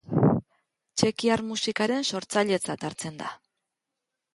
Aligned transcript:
Txekiar 1.01 1.45
musikaren 1.51 2.11
sortzailetzat 2.13 2.91
hartzen 2.91 3.23
da. 3.25 3.33